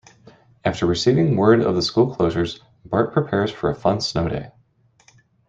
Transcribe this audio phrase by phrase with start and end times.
[0.65, 4.49] After receiving word of the school closures, Bart prepares for a fun snow day.